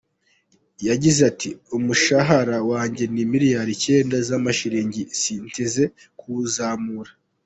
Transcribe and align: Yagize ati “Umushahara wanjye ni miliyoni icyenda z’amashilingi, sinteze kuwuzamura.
Yagize 0.87 1.19
ati 1.31 1.49
“Umushahara 1.77 2.57
wanjye 2.71 3.03
ni 3.13 3.23
miliyoni 3.31 3.71
icyenda 3.77 4.17
z’amashilingi, 4.27 5.01
sinteze 5.19 5.83
kuwuzamura. 6.19 7.11